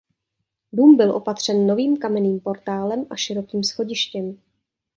Dům 0.73 0.97
byl 0.97 1.11
opatřen 1.11 1.67
novým 1.67 1.97
kamenným 1.97 2.39
portálem 2.39 3.05
a 3.09 3.15
širokým 3.15 3.63
schodištěm. 3.63 4.37